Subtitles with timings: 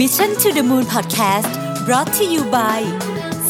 [0.00, 1.50] Mission to the Moon Podcast
[1.86, 2.80] brought to you by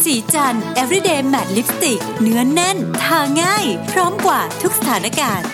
[0.03, 5.49] ศรีจันทร์ everyday matte lipstick เนื้อแน่น ทาง่าย พร้อมกว่าทุกสถานการณ์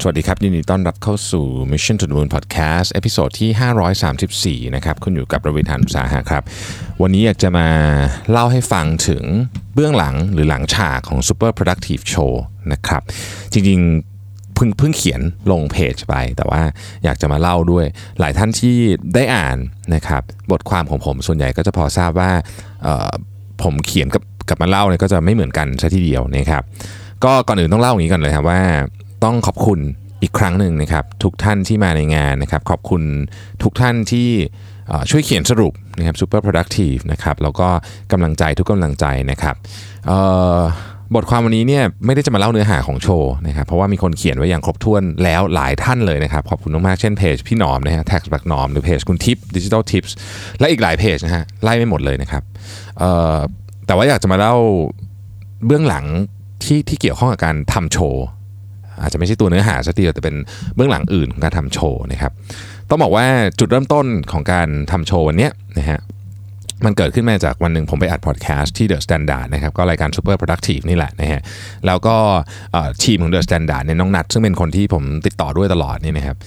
[0.00, 6.42] สวัสดีครับยินดีต้อนรับเข้าสู่ Mission to the Moon Podcast episode ที่ 534 นะครับคุณอยู่กับรวิศ หาญอุตสาหะครับ
[7.02, 7.68] วันนี้อยากจะมา
[8.30, 9.24] เล่าให้ฟังถึง
[9.74, 12.32] เบื้องหลังหรือหลังฉากของ Super Productive Show
[12.72, 13.02] นะครับ
[13.52, 14.15] จริงๆ
[14.56, 15.20] เพิ่งเพิ่งเขียน
[15.50, 16.62] ลงเพจไป แต่ว่า
[17.04, 17.86] อยากจะมาเล่าด้วย
[18.20, 18.76] หลายท่านที่
[19.14, 19.56] ได้อ่าน
[19.94, 22.30] นะครับบทความของผมส่วนใหญ่ก็จะพอทราบว่า
[23.62, 26.62] ผมเขียนกับกับมาเล่าเนี่ยก็จะไม่เหมือนกันซะทีเดียวนะครับ
[27.24, 28.60] ก็ก่อนอื่นต้องเล่าอย่างนี้ก่อนเลยครับว่า
[29.24, 29.78] ต้องขอบคุณ
[30.22, 33.02] อีกครั้งหนึ่งนะครับทุกท่านที่มาในงานนะครับขอบคุณ
[33.62, 34.28] ทุกท่านที่
[35.10, 37.68] ช่วยเขียนสรุปนะครับ super productive นะครับแล้วก็
[38.12, 39.56] กำลังใจทุกกำลังใจนะครับ
[41.14, 50.14] บทความวันนี้เนี่ยไม่ได้จะมาเล่าเนื้อหาของโชว์นะครับเพราะว่ามีคนเขียนไว้อย่างครบถ้วนแล้วหลายท่านเลยนะครับ ขอบคุณมากๆเช่นเพจพี่หนอมนะฮะแท็กบักหนอมหรือเพจคุณทิปดิจิทัลทิปส์
[50.60, 52.42] และอีกหลายเพจนะฮะไล่ไม่หมดเลยนะครับ
[53.86, 54.54] แต่ว่าอยากจะมาเล่า
[55.66, 56.04] เบื้องหลัง
[56.64, 58.24] ที่ที่เกี่ยวข้องกับการทำโชว์
[59.02, 60.36] อาจจะไม่ใช่ตัวเนื้อหาซะทีเดียวแต่เป็น
[60.74, 62.32] เบื้องหลังอื่นของการทำโชว์นะครับ
[62.90, 63.26] ต้องบอกว่า
[63.58, 65.98] จุดเริ่มต้นของการทำโชว์วันนี้นะฮะ
[66.84, 71.40] มันเกิดขึ้นมาจากวันหนึ่งผมไปอัดพอดแคสต์ที่ The Standard นะครับก็รายการ Super Productive นี่แหละนะฮะ
[71.86, 72.16] แล้วก็
[73.04, 76.38] ทีมของ The Standard เนี่ยน้องนัดซึ่งเป็นคนที่ผมติดต่อด้วยตลอดนี่นะครับ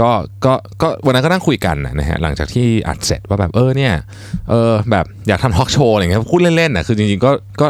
[0.00, 0.10] ก็
[0.44, 3.92] ก็ก็วันนั้นก็นั่งคุยกันนะฮะหลังจากที่อัดเสร็จว่าแบบเออเนี่ย
[4.50, 7.66] เออแบบอยากทำทอล์กโชว์อะไรเงี้ยพูดเล่นๆนะคือจริงๆก็ก็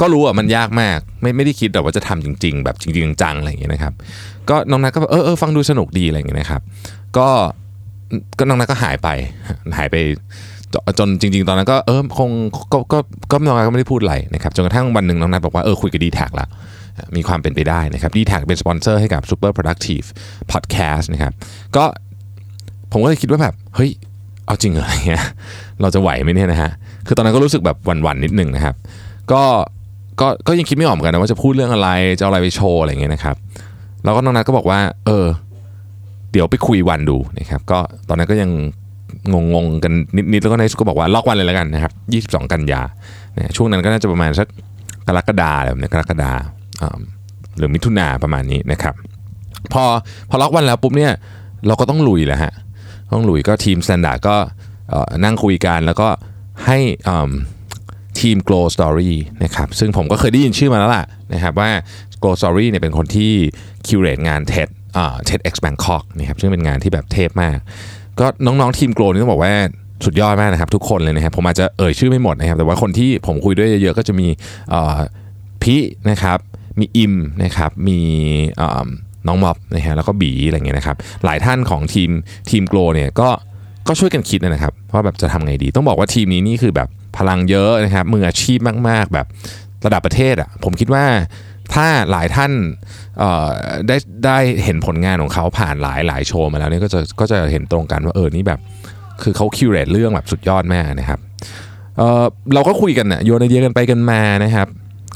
[0.00, 3.94] ก็รู้อะมันยากมาก ไม่ไม่ได้คิดแต่ว่าจะทำจริง ๆ แบบจริงๆจังๆอะไรอย่างเงี้ยนะครับ
[4.50, 6.62] ก็น้องนัทก็เออเออฟังดูสนุกดีอะไรอย่างเงี้ยนะครับ
[7.18, 7.28] ก็
[8.38, 9.08] ก็น้องนัทก็หายไป
[9.78, 9.96] หายไป
[10.98, 12.30] จนจริง ๆ ตอนนั้นก็เออคง
[12.72, 12.98] ก็ก็
[13.32, 16.46] ก็น้องนัทก็ไม่ได้พูดอะไรนะครับจนกระทั่งวันหนึ่งน้องนัทบอกว่าเออคุยกับดีแท็กละ
[17.16, 20.06] มีความเป็นไปได้นะครับดีแท็กเป็นสปอนเซอร์ให้กับ Super Productive
[20.52, 21.32] Podcast นะครับ
[21.76, 21.84] ก็
[22.92, 23.90] ผมก็เลยคิดว่าแบบเฮ้ย
[24.46, 25.24] เอาจริงเหรออะไรเงี้ย
[25.80, 26.70] เราจะไหวไหมเนี่ยนะฮะ
[27.06, 28.74] คือตอนนั้นก็รู้สึกแบบหวั่นๆนิดนึงนะครับ
[29.32, 29.42] ก็
[30.20, 33.36] ก็ก็ยังคิดไม่ออกเหมือนกันนะว่าจะพูดเรื่องอะไรจะเอาอะไรไปโชว์อะไรเงี้ยนะครับ
[34.04, 35.26] แล้วก็น้องนัทก็บอกว่า เออ
[36.32, 38.50] เดี๋ยวไปคุยกันดูนะครับ ก็ตอนนั้นก็ยัง
[39.32, 39.92] งงๆกัน
[40.32, 41.92] นิดๆแล้วก็ในสุดก็บอกว่าล็อกวันเลยแล้วกันนะครับ
[42.38, 42.82] 22 กันยา
[43.36, 44.48] นะช่วงนั้นก็น่าจะประมาณสัก
[45.06, 46.32] กรกฎาแบบนี้กรกฎา
[47.56, 48.94] หรือมิถุนาประมาณนี้นะครับ
[49.72, 49.84] พอ
[50.30, 51.12] พอล็อกวันแล้วปุ๊บเนี่ย
[51.66, 52.52] เราก็ต้องลุยแหละฮะ
[53.12, 54.36] ต้องลุยก็ทีม Standard ก็
[55.24, 56.08] นั่งคุยกันแล้วก็
[56.66, 56.78] ให้
[58.20, 59.12] ทีม Glow Story
[59.44, 61.04] นะครับซึ่งผมก็เคยได้ยินชื่อมาแล้วล่ะ
[61.34, 61.70] นะครับว่า
[62.22, 63.32] Glow Story เนี่ยเป็นคนที่
[63.86, 67.58] คิวเรตงาน TED อ่า TEDx Bangkok นะครับซึ่งเป็นงานที่แบบเทพมาก
[68.22, 69.52] ก็น้องๆทีม Glow นี่ต้องบอกว่า
[70.04, 74.26] สุดยอดมากนะครับ ทุกคนเลยนะครับผมอาจจะเอ่ยชื่อไม่หมดนะครับ แต่ว่าคนที่ผมคุยด้วยเยอะๆก็จะมี
[75.62, 76.38] พี่นะครับ
[76.80, 77.98] มีอิมนะครับ มี
[79.26, 82.10] น้องม็อบนะฮะแล้วก็บีอะไรเงี้ยนะครับ หลายท่านของทีม
[82.50, 83.28] ทีมโกลเนี่ยก็
[83.88, 88.58] ก็ช่วยกันคิดนะครับว่าแบบจะทำไงดี ต้องบอกว่าทีมนี้นี่คือแบบพลังเยอะนะครับมืออาชีพ
[88.88, 89.26] มาก ๆ แบบ
[89.84, 91.04] ระดับประเทศอะผมคิดว่า
[91.74, 92.52] ถ้าหลายท่าน
[93.88, 93.96] ได้
[94.26, 98.60] ได้เห็นผลงานของเขาผ่านหลายหลายโชว์มาแล้วเนี่ยก็จะก็จะเห็นตรงกันว่าเออนี่แบบ
[99.22, 101.18] คือเขาคิวเรตเรื่องแบบสุดยอดแมากนะครับ
[101.96, 104.68] เเราก็คุยกันนะโยนไอเดียกันไปกันมานะครับ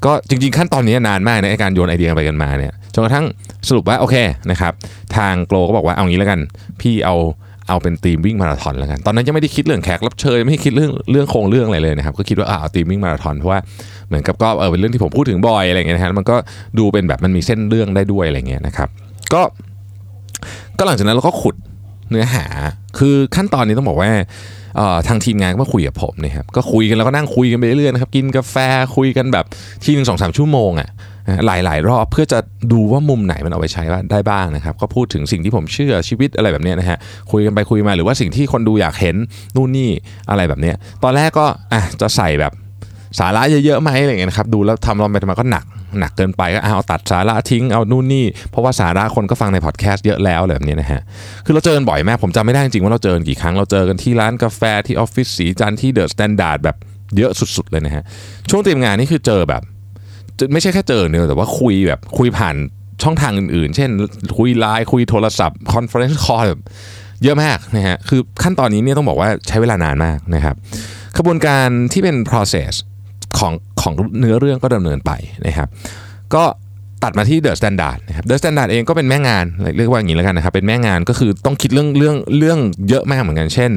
[0.05, 3.27] ก็จริงๆขั้นตอนนี้นานมากในการโยนไอเดียกันไปกันมาเนี่ยจนกระทั่ง
[3.69, 4.17] สรุปว่าโอเค
[4.51, 4.73] นะครับ
[5.17, 6.41] ทางโกลก็บอกว่าเอางี้แล้วกัน
[6.81, 7.17] พี่เอา
[7.69, 13.61] เอาเป็นทีมวิ่งมาราธอนแล้วกัน ตอนนั้นยังไม่ได้คิดเรื่องแขกรับเชิญไม่ได้คิดเรื่องเรื่องโครงเรื่องอะไรเลยนะครับ ก็คิดว่าอ่าเอาทีมวิ่งมาราธอนเพราะว่า
[14.09, 16.37] เหมือนกับก็เออเป็นเรื่องที่ผมพูดถึงบ่อยอะไรเงี้ยนะฮะมันก็
[16.79, 18.89] ดูเป็นแบบมันมีเส้นเรื่องได้ด้วยอะไรเงี้ยนะครับ
[19.33, 19.43] ก็
[20.79, 21.57] ก็หลังจากนั้นเราก็ขุด
[22.11, 22.45] เนื้อหา
[22.99, 24.11] คือขั้นตอนนี้ต้องบอกว่า
[25.09, 28.57] ทางทีมงานก็มาคุยกับผมนะครับก็คุยกันแล้วก็นั่งคุยกันไปเรื่อยๆนะครับกินกาแฟ
[28.97, 29.45] คุยกันแบบ
[29.85, 30.89] ทีหนึ่งสองสามชั่วโมงอะ
[31.47, 32.39] หลายๆ รอบเพื่อจะ
[32.73, 33.83] ดูว่ามุมไหนมันเอาไปใช้
[34.13, 36.99] ได้บ้างนะครับ ก็พูดถึงสิ่งที่ผมเชื่อชีวิตอะไรแบบนี้นะฮะ
[37.31, 39.17] คุยกันไปคุยมาหรือว่าสิ่งที่คนดูอยากเห็น
[39.57, 39.91] นู่นนี่
[40.31, 40.73] อะไรแบบนี้
[41.03, 42.53] ตอนแรกก็อะจะใส่แบบ
[43.19, 45.65] สาระเยอะๆไหมอะไรเงี้ยนะครับดูแล้วทำลองไปทำมาก็หนัก
[46.01, 51.01] หนักเกินไปก็เอาตัดสาระทิ้งเอานู่นนี่เพราะว่าสาระคนก็ฟังในพอดแคสต์เยอะแล้วอะไรแบบนี้นะฮะ
[51.45, 56.77] คือเราเจอกันบ่อยมากผมจำไม่ได้จริงๆว่าเราเจอกันกี่ครั้งเราเจอกันที่ร้านกาแฟที่ออฟฟิศศรีจันทร์ที่ The Standard แบบ
[57.17, 58.05] เยอะสุดๆเลยนะฮะ
[58.51, 59.63] ช่วงเตรียมงานนี่คือเจอแบบ
[60.53, 62.57] ไม่ใช่แค่เจอเนอะแต่ว่าคุยแบบคุยผ่าน
[63.03, 63.91] ช่องทางอื่นๆ เช่น
[64.37, 66.63] คุยไลน์คุยโทรศัพท์ conference call แบบ
[67.25, 70.57] เยอะมากนะฮะคือขั้นตอนนี้เนี่ยต้องบอกว่าใช้เวลานานมากนะครับ
[71.17, 72.73] กระบวนการที่เป็น process
[73.39, 75.13] ของของเนื้อเรื่องก็ดำเนินไป
[75.47, 75.69] นะครับ
[76.35, 76.45] ก็
[77.05, 79.45] ตัดมาที่ The Standard นะครับ The Standard เองก็เป็นแม่งาน
[79.77, 83.71] เรียกว่าอย่างนี้แล้วกันนะครับ เป็นแม่งานก็คือต้องคิดเรื่องเรื่องเรื่องเยอะมากเหมือนกัน เช่น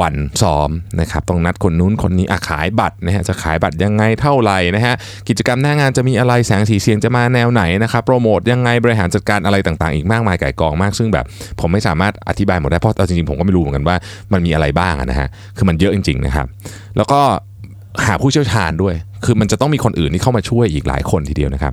[0.00, 4.94] วันซ้อมนะครับต้องนัดคนนู้นคนนี้อะขายบัตรนะฮะจะขายบัตรยังไงเท่าไหร่นะฮะ
[5.28, 11.24] กิจกรรมหน้างานจะมีอะไรแสงสีเสียงจะมาแนวไหนนะครับโปรโมทยังไงบริหารจัดการอะไรต่างๆ อีกมากมายไก่กองมาก ซึ่งแบบ
[11.60, 13.96] ผมไม่สามารถอธิบายหมดได้เพราะเอาจริงๆผมก็ไม่รู้เหมือนกันว่า
[14.32, 16.46] มันมีอะไรบ้างนะฮะคือมันเยอะจริงๆนะครับ
[16.96, 17.20] แล้วก็
[18.04, 18.94] หาผู้เชี่ยวชาญด้วย
[19.24, 21.72] คือมันจะต้องมีคนอื่นที่เข้ามาช่วยอีกหลายคนทีเดียวนะครับ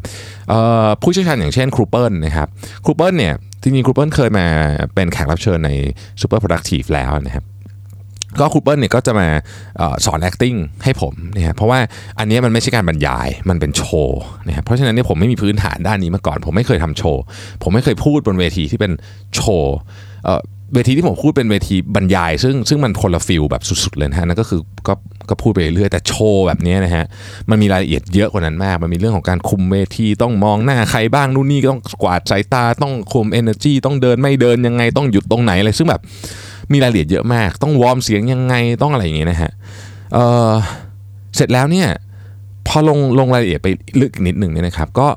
[1.01, 2.47] ผู้เชี่ยวชาญอย่างเช่นครูเปิลนะครับ
[2.85, 4.45] ครูเปิลเนี่ยจริงๆครูเปิลเคยมา
[4.95, 5.69] เป็นแขกรับเชิญใน
[6.21, 7.45] Super Productive แล้วนะครับ
[8.39, 9.27] ก็ครูเปิลเนี่ยก็จะมา
[9.79, 11.79] อสอน acting ให้ผมนะครับเพราะว่า
[12.19, 17.21] อันนี้มันไม่ใช่การบรรยายมันเป็นโชว์นะครับเพราะฉะนั้นเนี่ยผมไม่มีพื้นฐานด้านนี้มาก่อน ผมไม่เคยทำโชว์
[17.63, 18.91] ผมไม่เคยพูดบนเวทีที่เป็น
[19.35, 19.75] โชว์
[20.73, 24.93] เวทีที่ผมพูดเป็นเวทีบรรยาย ซึ่งซึ่งมันคนละ feel แบบสุดๆเลยนะฮะนั่นก็คือก็
[25.29, 27.05] ก็พูดไปเรื่อยแต่โชว์แบบนี้นะฮะ
[27.49, 36.01] มันมีรายละเอียดเยอะกว่านั้นมาก มันมีเรื่องของการคุมเวทีต้องมองหน้าใครบ้างนู่นนี่ก็ต้องกวาดสายตาต้องคุม energy ต้องเดินไม่เดินยังไงต้องหยุดตรงไหนอะไรซึ่งแบบ
[36.71, 39.51] มีรายละเอียดเยอะมาก ต้องวอร์มเสียงยังไงต้องอะไรอย่างเงี้ยนะฮะ
[40.13, 40.17] เอ
[40.49, 40.51] อ
[41.35, 41.87] เสร็จแล้วเนี่ย
[42.67, 43.67] พอลงลงรายละเอียดไป
[44.01, 45.07] ลึกอีกนิดหนึ่งเนี่ยนะครับก็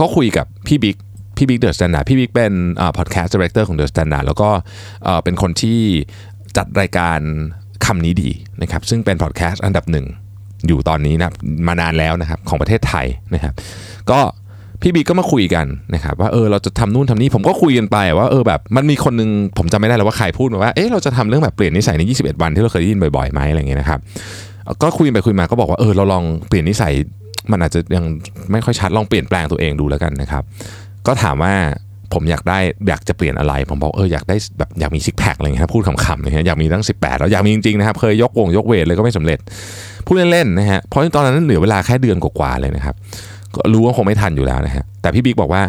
[0.00, 0.96] ก็คุยกับพี่บิ๊ก
[1.36, 2.52] พี่บิ๊ก The Standard พี่บิ๊กเป็น
[2.98, 4.50] podcast director ของ The Standard แล้วก็
[5.24, 5.78] เป็นคนที่
[6.56, 7.18] จัดรายการ
[7.86, 8.30] คำนี้ดี
[8.62, 10.06] นะครับซึ่งเป็นพอดแคสต์อันดับหนึ่ง
[10.66, 11.30] อยู่ตอนนี้นะ
[11.68, 13.54] มานานแล้วนะครับของประเทศไทยนะครับ
[14.10, 14.20] ก็
[14.82, 24.00] พี่บิ๊กก็มาคุยกันนะครับว่าเออเราจะทำนู่นทำนี่ผมก็คุยกันไปว่าเออแบบมันมีคนนึงผมจำไม่ได้แล้วว่าใครพูดมาว่าเออเราจะทำเรื่องแบบเปลี่ยนนิสัยใน 21 วันที่เราเคยได้ยินบ่อยๆไหมอะไรอย่างเงี้ยนะครับ
[24.82, 26.92] ก็คุยไปคุยมาก็บอกว่าเออเราลองเปลี่ยนนิสัย
[27.52, 28.04] มันอาจจะยัง
[28.52, 30.42] ไม่ค่อยชัดลองเปลี่ยนแปลงตัวเองดูแล้วกันนะครับ
[31.06, 31.54] ก็ถามว่า
[32.12, 32.58] ผมอยากได้
[32.88, 39.38] อยากจะเปลี่ยนอะไร ผมบอกเอออยากได้แบบอยากมีซิกแพคอะไรเงี้ยพูดขำๆนะฮะอยากมีตั้ง 18 แล้วอยากมีจริงๆนะครับ เคยยกวงยกเวทเลยก็ไม่สำเร็จ
[40.06, 42.94] พูดเล่นๆนะฮะเพราะตอนนั้นเหลือเวลาแค่เดือนกว่าๆเลยนะครับ
[43.54, 45.62] ก็รู้ว่าคงไม่ทันอยู่แล้วนะฮะแต่พี่บิ๊กบอกว่า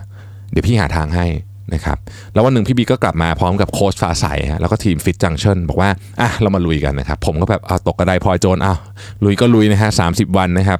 [0.51, 1.25] เดี๋ยวพี่หาทางให้
[1.73, 1.97] นะครับ
[2.33, 5.89] แล้ววันหนึ่งพี่บิ๊กก็กลับมาพร้อมกับโค้ชฟ้าใสฮะแล้วก็ทีม Fit Junctions บอกว่า
[6.21, 8.77] อะเรามาลุยกันนะครับผมก็แบบเอาตกกระไดพลอยโจรอ้าว
[9.23, 10.07] ลุยก็ลุยนะฮะสา
[10.37, 10.79] วันนะครับ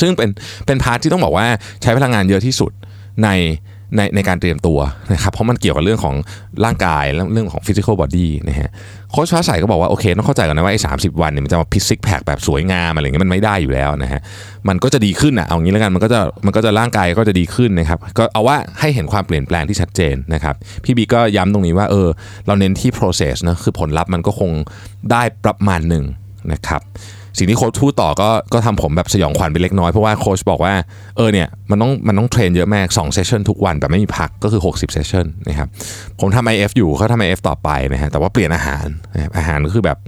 [0.00, 0.30] ซึ่งเป็น
[0.66, 1.46] เป็น part ที่ต้องบอกว่า
[1.82, 2.72] ใช้พลังงานเยอะที่สุด
[3.22, 3.28] ใน
[3.96, 4.78] ในในการเตรียมตัว
[5.12, 6.14] นะครับเพราะมันเกี่ยวกับเรื่องของ
[6.64, 8.70] ร่างกายและเรื่องของ physical body นะฮะ
[9.10, 14.20] โค้ชฟ้าใสก็บอกว่าโอเคต้องเข้าใจกันนะว่าไอ้สาวันเนี่ยมันจะมามี six pack แบบสวยงามอะไรเงี้ยมันไม่ได้อยู่แล้วนะฮะ
[14.68, 22.08] มันก็จะดีขึ้นอะเอางี้แล้วกันมันก็จะมันก็จะร่างกายก็จะดีขึ้นนะครับก็เอาว่าให้เห็นความเปลี่ยนแปลงที่ชัดเจนนะครับพี่บีก็ย้ำตรงนี้ว่าเออ
[22.46, 24.50] เราเน้นที่ process นะคือผลลัพธ์มันก็คง
[25.10, 26.04] ได้ประมาณหนึ่ง
[26.52, 26.82] นะครับ
[27.38, 30.74] สิ่งที่โค้ชพูดต่อก็ก็ทำผมแบบสยองขวัญไปเล็กน้อย เพราะว่าโค้ชบอกว่า
[31.16, 35.68] เออเนี่ยมันต้องมันต้องเทรนเยอะมาก2เซสชันทุกวันแบบไม่มีพักก็คือ 60เซสชันนะครับ
[36.20, 39.98] ผมทำ IF อยู่เขาทำ IF ต่อไปนะฮะแต่ว่าเปลี่ยนอาหารนะครับอาหารก็คือแบบ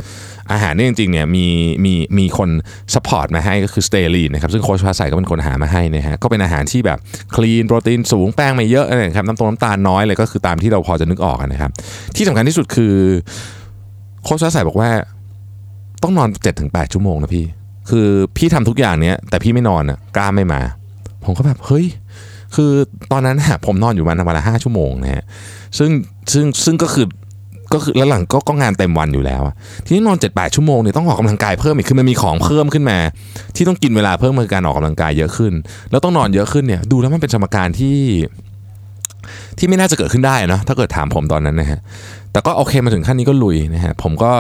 [0.53, 1.47] อาหารเนี่ยจริงๆเนี่ยมี
[1.85, 2.51] มีมีคน
[2.95, 6.99] support มาให้ก็คือสเตอรีนนะครับซึ่งโค้ชฟ้าใสก็เป็นคนหามาให้นะฮะก็เป็นอาหารที่แบบ
[7.35, 11.71] clean โปรตีนสูงแป้งไม่เยอะนะครับน้ำตาลน้ำตาลน้อยเลยก็คือตามที่เราพอจะนึกออกนะครับ
[12.17, 12.95] ที่สำคัญที่สุดคือ
[14.25, 14.91] โค้ชฟ้าใสบอกว่า
[16.03, 16.29] ต้องนอน
[16.61, 17.47] 7-8ชั่วโมงนะพี่
[17.91, 20.61] คือพี่ทำทุกอย่างเนี้ยแต่พี่ไม่นอนอะกล้ามไม่มา
[21.25, 21.87] ผมก็แบบเฮ้ย
[22.55, 22.71] คือ
[23.13, 25.25] ตอนนั้นฮะผมนอนอยู่วันวันละห้าชั่วโมงนะฮะ
[25.79, 25.91] ซึ่ง
[26.33, 27.07] ซึ่งซึ่งก็คือ
[27.73, 29.43] ก็คือแล้วหลังก็ก็งานเต็มวันอยู่แล้ว
[29.85, 32.99] ทีนี้นอน7จ็ดแชั่วโมงเนี่ยต้องออกกำลังกายเพิ่มอีกคือมันมีของเพิ่มขึ้นมา
[33.57, 35.53] ที่ต้องกินเวลาเพิ่มในการออกกำลังกายเยอะขึ้น
[35.91, 37.99] แล้วต้องนอนเยอะขึ้นเนี่ยดูแล้วมันเป็นสมการที่
[39.59, 41.81] ที่ไม่น่าจะเกิดขึ้นได้นะถ้าเกิดถามผมตอนนั้นนะฮะ
[42.33, 44.33] แต่ก็โอเคมาถึงขั้นนี้ก็ลุยนะฮะผมก็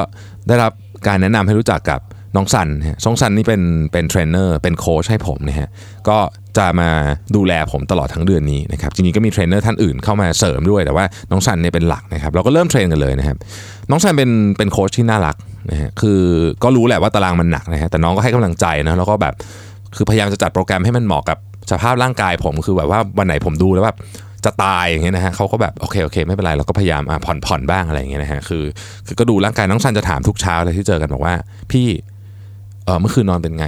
[0.48, 0.72] ได้รับ
[1.06, 2.00] การแนะนำให้รู้จักกับ
[2.36, 3.62] น้องซันฮะน้องซันนี่เป็น
[3.92, 5.68] เป็นเทรนเนอร์เป็นโค้ชให้ผมนะฮะ
[6.08, 6.18] ก็
[6.58, 6.90] จะมา
[7.36, 13.36] ดูแลผมตลอดทั้งเดือนนี้นะครับจริงๆก็มีเทรนเนอร์ท่านอื่นเข้ามาเสริมด้วยแต่ว่าน้องซันเนี่ยเป็นหลักนะครับเราก็เริ่มเทรนกันเลยนะครับ
[13.90, 15.36] น้องซันเป็นเป็นโค้ชที่น่ารัก
[15.70, 16.20] นะฮะคือ
[16.64, 19.34] ก็รู้แหละว่าตารางมันหนักนะฮะแต่น้องก็ให้กำลังใจนะแล้วก็แบบ
[19.96, 21.38] คือพยายามจะจัดโปรแกรมให้มันเหมาะกับ
[21.70, 23.96] สภาพร่างกายผมคือแบบว่าวันไหนผมดูแล้วแบบ
[24.46, 28.64] จะตายอย่างเงี้ยนะฮะเขาก็แบบโอเคโอเคไม่เป็นไรเราก็พยายามอะผ่อนผ่อนบ้างอะไรอย่างเงี้ยนะฮะคือ
[29.06, 31.34] คือก็ดูร่างกายน้องซันจะถามทุกเช้าเลยที่เจอกันบอกว่า
[31.72, 31.86] พี่
[32.84, 33.66] เออเมื่อคืนนอนเป็นไง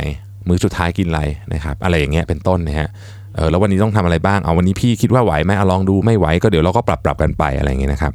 [0.49, 1.23] มื้อสุดท้ายกินอะไร
[1.55, 2.89] นะครับอะไรอย่างเงี้ยเป็นต้นนะฮะ
[3.37, 8.13] เออแล้ววันนี้ต้องทำอะไรบ้างเอาวันนี้พี่คิดว่าไหวไหมเอาลองดูไม่ไหวก็เดี๋ยวเราก็ปรับปรับกันไปอะไรอย่างเงี้ยนะครับ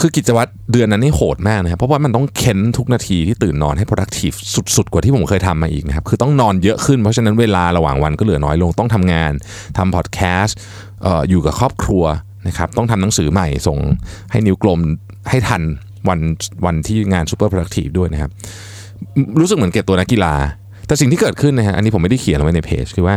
[0.00, 4.36] คือกิจวัตรเดือนนั้นนี่โหดมากนะครับเพราะว่ามันต้องเค้นทุกนาทีที่ตื่นนอนให้ productive
[4.76, 9.32] สุด ๆ กว่าที่ผมเคยทำมาอีกนะครับคือต้องนอนเยอะขึ้นเพราะฉะนั้นเวลาระหว่างวันก็เหลือน้อยลงต้องทำงาน
[9.78, 10.56] ทำพอดแคสต์
[11.02, 12.04] เอ่ออยู่กับครอบครัว
[12.48, 13.78] นะครับต้องทำหนังสือใหม่ส่ง
[14.30, 14.80] ให้นิ้วกลม
[15.30, 15.62] ให้ทัน
[16.08, 16.20] วัน
[16.64, 18.30] วันที่งาน super productive ด้วยนะครับ
[19.40, 20.34] รู้สึกเหมือนเก็บตัวนักกีฬา
[20.86, 23.16] แต่สิ่งที่เกิดขึ้นนะฮะอันนี้ผมไม่ได้เขียนไว้ในเพจคือว่า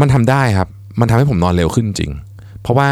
[0.00, 0.68] มันทำได้ครับ
[1.00, 2.12] มันทำให้ผมนอนเร็วขึ้นจริง
[2.62, 2.90] เพราะว่า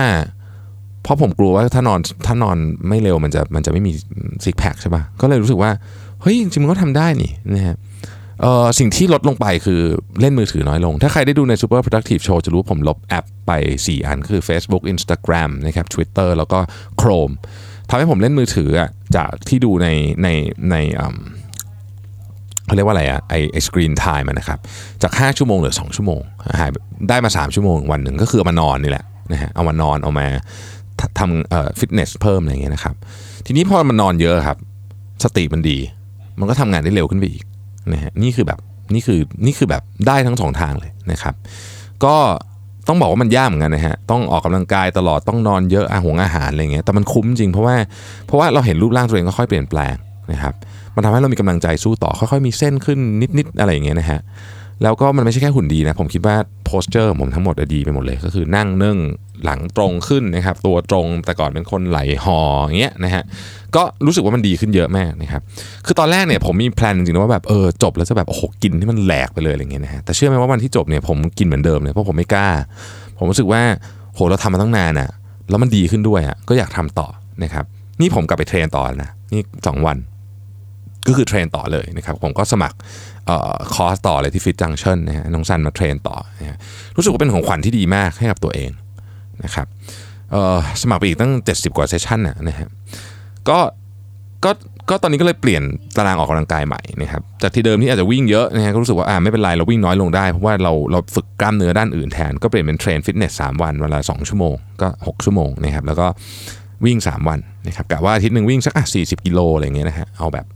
[1.05, 2.57] เพราะผมกลัวว่าถ้านอนถ้านอน
[2.89, 3.93] ไม่เร็วมันจะมันจะไม่มี
[4.45, 5.71] ซิกแพคใช่ปะ่ะก็เลยรู้สึกว่า
[6.21, 7.77] เฮ้ยจริงมันก็ทำได้นี่นะฮะ
[8.41, 9.81] เอ่อสิ่งที่ลดลงไปคือ
[10.21, 16.59] เล่นมือถือน้อยลง ถ้าใครได้ดูใน Super Productive Show จะรู้ผมลบแอปไป 4 อันคือ Facebook Instagram นะครับ Twitter แล้วก็
[17.01, 17.35] Chrome
[17.89, 19.89] ทำให้ผมเล่นมือถืออะจากที่ดูใน
[20.23, 20.29] ใน
[20.71, 20.77] ใน
[22.67, 24.59] เขาเรียกว่าอะไรอะไอไอสกรีนไทม์นะครับ
[25.03, 26.21] จาก 5 ชั่วโมงเหลือ 2 ชั่วโมง
[26.61, 26.71] หาย
[27.09, 30.27] ได้มา 3 ชั่วโมงวันหนึ่งก็คือเอามานอนนี่แหละนะฮะเอามานอนเอามา
[31.19, 32.95] ทำเอ่อฟิตเนสเพิ่มอะไรเงี้ยนะครับ
[33.47, 34.59] ทีนี้พอมันนอนเยอะครับ
[35.25, 35.79] สติมันดี
[36.39, 37.45] มันก็ทำงานได้เร็วขึ้นไปอีก
[37.93, 38.59] นะฮะนี่คือแบบ
[38.95, 41.35] นี่คือนี่คือแบบได้ทั้งสองทางเลยนะครับ
[42.05, 42.17] ก็
[42.89, 47.77] ต้องบอกว่ามันยากเหมือนกันนะฮะ ต้องออกกำลังกายตลอด ต้องนอนเยอะอาหงอาหารอะไรเงี้ย แต่มันคุ้มจริงเพราะว่า
[48.27, 49.95] เพราะว่าเราเห็นรูปร่างตัวเองก็ค่อยเปลี่ยนแปลง
[50.33, 50.55] นะครับ
[50.95, 52.99] มันทำให้เรามีกำลังใจสู้ต่อ ค่อยๆมีเส้นขึ้น
[53.39, 54.21] นิดๆอะไรอย่างเงี้ยนะฮะ
[54.83, 58.99] แล้วก็มันไม่ใช่แค่หุ่นดีนะ ผมคิดว่าโพสเจอร์ผมทั้งหมดดีไปหมดเลย ก็คือนั่งเนื่อง
[59.45, 63.25] หลังตรงขึ้นนะครับ ตัวตรงแต่ก่อนเป็นคนไหลหออย่างเงี้ยนะฮะ
[63.77, 65.43] ก็รู้สึกว่ามันดีขึ้นเยอะมากนะครับ
[65.87, 72.49] คือตอนแรกเนี่ยผมมีแพลนจริงๆว่าแบบเออจบแล้วจะแบบโอ้โหกินที่มันแหลกไปเลยอะไรเงี้ยนะฮะแต่เชื่อไหมว่าวันที่จบเนี่ยผมกินเหมือนเดิมเลยเพราะผมไม่กล้า
[73.19, 73.63] ผมรู้สึกว่า
[74.15, 75.11] โหเราทำมาตั้งนานอะ
[75.51, 77.09] แล้วมันดีขึ้นด้วยอะก็อยากทำต่อ
[77.43, 77.65] นะครับ
[78.01, 79.99] นี่ผมกลับไปเทรนต่อนะนี่สองวัน
[81.07, 82.77] ก็คือเทรนต่อเลยนะครับ ผมก็สมัคร
[83.75, 86.59] คอร์สต่อเลยที่ Fit Junctions นะฮะน้องซันมาเทรนต่อนะฮะ
[86.97, 88.71] รู้สึกว่าเป็นของขวัญที่ดีมากให้กับตัวเอง
[89.45, 89.67] นะครับ
[90.83, 92.69] สมัครไปอีกตั้ง 70 กว่า session นะนะฮะ
[93.49, 93.59] ก็
[94.45, 94.51] ก็
[94.91, 95.63] ก็ตอนนี้ก็เลยเปลี่ยน
[95.97, 106.07] ตารางออกกำลังกายใหม่นะครับจากที่เดิมที่อาจจะวิ่งเยอะนะฮะก็รู้สึกว่าอ่าไม่เป็นไรเราวิ่งน้อยลงได้ เพราะว่าเราเราฝึกกล้ามเนื้อด้านอื่นแทน ก็เปลี่ยนเป็นเทรนฟิตเนส3วันเวละ2ชั่วโมงก็ 6 ชั่วโมงนะครับแล้วก็
[106.85, 110.47] วิ่ง 3 วันนะครับกะว่าอาทิตย์หนึ่งวิ่งสักอะ40 กิโลอะไรเงี้ยนะฮะเอาแบบ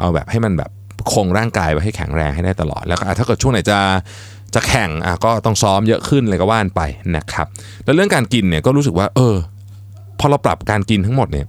[0.00, 0.70] เอาแบบให้มันแบบ
[1.12, 3.78] คงร่างกายไว้ให้แข็งแรงให้ได้ตลอด แล้วก็ถ้าเกิดช่วงไหนจะ
[4.54, 6.80] จะแข่งอะก็ต้องซ้อมเยอะขึ้นเลยก็ว่านไป
[7.16, 7.46] นะครับ
[7.84, 9.36] แล้วเรื่องการกินเนี่ยก็รู้สึกว่า เออ
[10.20, 11.46] พอเราปรับการกินทั้งหมดเนี่ย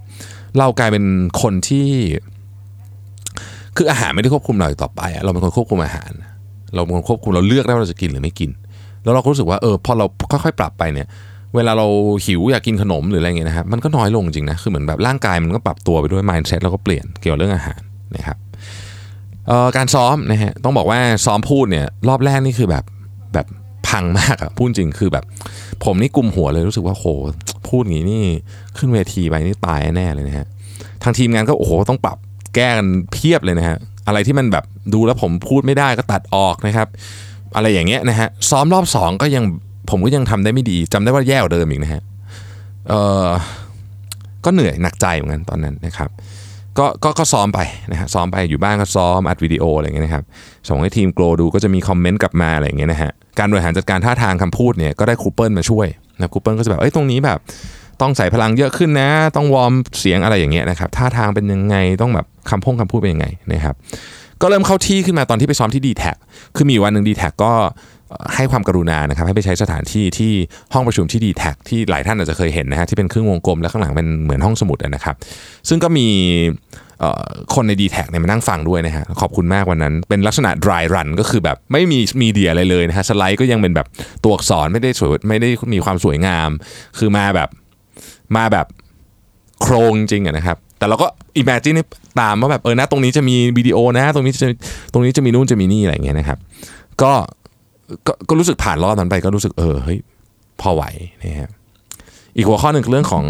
[0.58, 1.04] เรากลายเป็น
[1.42, 1.88] คนที่
[3.76, 6.12] คืออาหารไม่ได้ควบคุมเราต่อไปเราเป็นคนควบคุมอาหาร
[6.74, 8.50] เราเป็นคนควบคุมเราเลือกได้ว่าเราจะกินหรือไม่กิน
[9.04, 11.06] แล้วเราก็รู้สึกว่าเออพอเราค่อยๆปรับไปเนี่ย
[11.54, 11.86] เวลาเรา
[12.26, 17.80] หิวอยากกินขนมหรืออะไรเงี้ยนะครับมันก็น้อยลงจริงนะคือเหมือนแบบร่างกายมันก็ปรับตัวไปด้วย mindset เราก็เปลี่ยนเกี่ยวกับเรื่องอาหาร
[18.16, 18.36] นะครับ
[19.76, 22.84] การซ้อมนะฮะต้องบอกว่าซ้อมพูดเนี่ยรอบแรกนี่คือแบบ
[23.34, 23.46] แบบ
[23.88, 25.24] พังมากอะพูดจริงคือแบบ
[25.84, 27.06] ผมนี่กุมหัวเลยรู้สึกว่าโห
[27.68, 28.24] พูดอย่างนี้นี่
[28.78, 30.46] ขึ้นเวทีไปนี่ตายแน่เลยนะฮะ
[31.02, 32.18] ทางทีมงานก็โอ้โหต้องปรับ
[32.54, 33.76] แก้กันเพียบเลยนะฮะ
[34.06, 34.64] อะไรที่มันแบบ
[34.94, 36.88] ดูแล้วผมพูดไม่ได้ก็ตัดออกนะครับ
[37.56, 39.44] อะไรอย่างเงี้ยนะฮะซ้อมรอบสองก็ยัง
[39.90, 42.02] ผมก็ยังทำได้ไม่ดีจำได้ว่าแย่กว่าเดิมอีกนะฮะ
[42.88, 43.26] เออ
[44.44, 46.10] ก็เหนื่อยหนักใจเหมือนกันตอนนั้นนะครับ
[46.78, 47.60] ก็ก็ก็ซ้อมไป
[47.92, 50.24] นะฮะซ้อมไปอยู่บ้านก็ซ้อมอัดวิดีโออะไรเงี้ยนะครับ
[50.68, 55.86] ส่งให้ทีม Glow ดูก็จะมีคอมเมนต์กลับมาอะไรเงี้ยนะฮะการบริหารจัดการท่าทางคำพูดเนี่ยก็ได้ครูเปิลมาช่วย
[56.20, 57.38] นะครูเปิลก็จะแบบเอ้ยตรงนี้แบบ
[58.00, 63.74] ต้องใส่พลังเยอะขึ้นนะ ต้อง warm เสียงอะไรอย่างเงี้ยนะครับท่าทางเป็นยังไงต้องแบบคำพงคำพูดเป็นยังไงนะครับ
[64.42, 66.12] ก็เริ่มเข้าที่ขึ้นมาตอนที่ไปซ้อมที่ d t แท็
[66.56, 67.52] คือมีวันหนึ่ง dtac ก็
[68.34, 70.32] ให้ความกรุณานะครับให้ไปใช้สถานที่ที่
[70.74, 75.16] ห้องประชุมที่ d t แท็ที่หลายท่านอาจจะเคยเห็นนะฮะที่เป็นครึ่งวงกลมแล้วข้างหลังเป็นเหมือนห้องสมุดนะครับ
[75.68, 76.08] ซึ่งก็มี
[77.54, 83.86] คนใน d t แทเนี่ยมานั่งฟังด้วยนะฮะขอบคุณมากวันนั้น เป็นลักษณะ dry run ก็คือแบบไม่มีมีเดียอะไรเลยนะฮะสไลด์ก็ยังเป็นแบบ
[84.24, 86.50] ตัวอักษรไม่ได้สวยไม่ได้มีความสวยงาม
[86.98, 87.48] คือมาแบบ
[88.36, 88.66] มาแบบ
[89.62, 91.06] โครงจริงๆนะครับ แต่เราก็
[91.40, 91.78] imagine
[92.20, 94.48] ตามว่าแบบเออนะตรงนี้จะมีวิดีโอนะ ตรงนี้จะ
[94.92, 96.38] ตรงนี้จะมีนู่นจะมีนี่อะไรอย่างเงี้ยนะครับ
[97.02, 97.12] ก็
[98.06, 99.98] ก็ก็รู้สึกผ่านรอบนั้นไปก็รู้สึกเออเฮ้ย
[100.60, 100.82] พอไหว
[101.22, 101.50] นะครับ
[102.36, 103.24] อีกหัวข้อหนึ่งเรื่องของ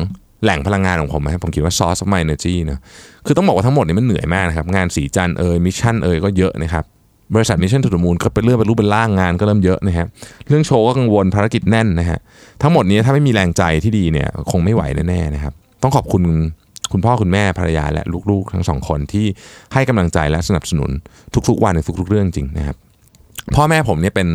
[0.44, 2.80] แหล่งพลังงานของผมนะครับผมคิดว่า source of my energy นะ
[3.26, 6.84] คือต้องบอกว่าทั้งหมดนี้มันเหนื่อยมากนะครับ งานศรีจันทร์เอย Mission เอยก็เยอะนะครับ
[7.34, 10.06] บริษัท Mission To The Moon ก็เป็นเรื่องเป็นรูปเป็นร่างงานก็เริ่มเยอะนะครับ
[10.48, 12.18] เรื่องโชว์ก็กังวลภารกิจแน่นนะฮะ
[12.62, 16.22] ทั้งหมดนี้ถ้าไม่มีแรงใจที่ดีเนี่ยคงไม่ไหวแน่ๆนะครับต้องขอบคุณ
[16.92, 19.26] คุณพ่อคุณแม่ภรรยาและลูกๆ ทั้งสองคนที่
[19.72, 20.90] ให้กำลังใจและสนับสนุน
[21.48, 22.76] ทุกๆวันในทุกๆเรื่องจริงนะครับ
[23.56, 24.28] พ่อแม่ผมเนี่ยเป็น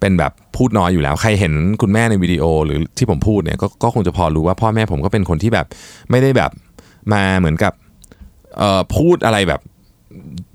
[0.00, 5.66] เป็นแบบพูดน้อยอยู่แล้ว ใครเห็นคุณแม่ในวิดีโอหรือที่ผมพูดเนี่ยกก็คงจะพอรู้ว่าพ่อแม่ผมก็เป็นคนที่แบบ
[6.10, 6.50] ไม่ได้แบบ
[7.12, 7.72] มาเหมือนกับ
[8.96, 9.60] พูดอะไรแบบ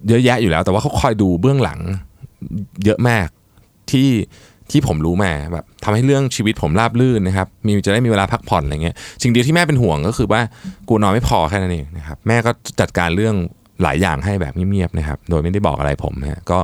[0.07, 1.79] เยอะแยะอยู่แล้ว แต่ว่าเขาคอยดูเบื้องหลัง
[2.85, 3.27] เยอะมาก
[3.91, 4.09] ที่
[4.71, 10.41] ที่ผมรู้มาแบบทำให้เรื่องชีวิตผมราบรื่นนะครับมีจะได้มีเวลาพักผ่อนอะไรเงี้ยสิ่งเดียวที่แม่เป็นห่วงก็คือว่า
[10.89, 13.35] กูนอนไม่พอแค่นั้นเองนะครับแม่ก็จัดการเรื่อง
[13.83, 16.59] หลายอย่างให้แบบเงียบๆนะครับ โดยไม่ได้บอกอะไรผมนะก็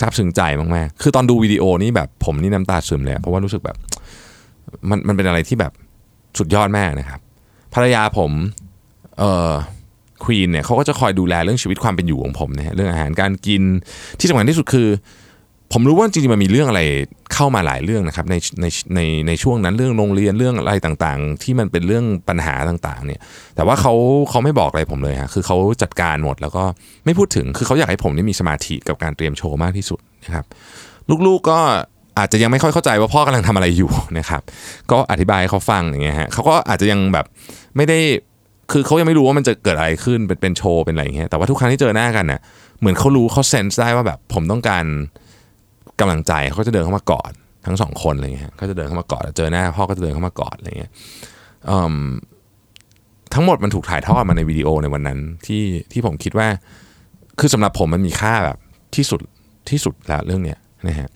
[0.00, 3.76] ซาบซึ้งใจมากๆ คือตอนดูวิดีโอนี้แบบผมนี่น้ำตาซึมเลย เพราะว่ารู้สึกแบบ
[4.90, 5.72] มันมันเป็นอะไรที่แบบ
[6.38, 7.20] สุดยอดมากนะครับ
[7.74, 8.30] ภรรยาผม
[9.18, 9.52] เอ่อ
[10.24, 13.62] ควีนเนี่ยเขาก็จะคอยดูแลเรื่องชีวิตความเป็นอยู่ของผมนะฮะเรื่องอาหารการกิน
[14.20, 14.88] ที่สำคัญที่สุดคือ
[15.72, 16.82] ผมรู้ว่าจริงๆมันมีเรื่องอะไร
[17.34, 23.20] เข้ามาหลายเรื่องนะครับในในในในช่วงนั้นเรื่องโรงเรียนเรื่องอะไรต่างๆ ที่มันเป็นเรื่องปัญหาต่างๆ เนี่ย
[23.56, 23.92] แต่ว่าเขา
[24.30, 26.64] เขาไม่บอกอะไรผมเลยฮะคือเขาจัดการหมดแล้วก็
[27.04, 30.44] ไม่พูดถึงคือเขาอยากให้ผมนี่มีสมาธิกับการเตรียมโชว์มากที่สุดนะครับ
[31.26, 31.58] ลูกๆก็
[32.18, 34.42] อาจจะยังไม่ค่อยเข้าใจว่าพ่อกำลังทำอะไรอยู่นะครับ
[34.90, 37.26] ก็อธิบายให้เขาฟังอย่างเงี้ยฮะเขาก็อาจจะยังแบบ
[37.76, 37.98] ไม่ได้
[38.72, 42.40] คือเขายังไม่รู้ว่ามันจะเกิดอะไรขึ้นเป็นเป็นโชว์เป็นอะไรอย่างเงี้ยแต่ว่าทุกครั้งที่เจอหน้ากันเนี่ย
[42.80, 44.84] เหมือนเขารู้เขาเซนส์ได้ว่าแบบผมต้องการ
[46.00, 47.32] กำลังใจเขาจะเดินเข้ามากอด
[47.66, 50.92] ทั้งสองคนอะไรเงี้ยเขาจะเดินเข้ามากอดเจอหน้าพ่อก็จะเดินเข้ามากอดอะไรเงี้ย
[53.34, 55.62] ทั้งหมดมันถูกถ่ายทอดมาในวิดีโอในวันนั้นที่
[55.92, 56.48] ที่ผมคิดว่า
[57.40, 58.58] คือสำหรับผมมันมีค่าแบบ
[58.96, 59.20] ที่สุด
[59.70, 61.08] ที่สุดแล้วเรื่องเนี้ยนะฮะ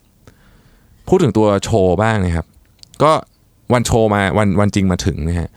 [1.09, 2.47] พูดถึงตัวโชว์บ้างนะครับ
[3.03, 3.13] ก็
[3.73, 5.49] วันโชว์มาวันวันจริงมาถึงนะฮะ